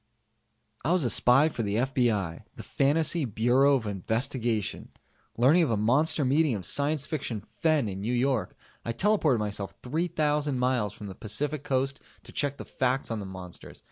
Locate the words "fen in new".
7.47-8.15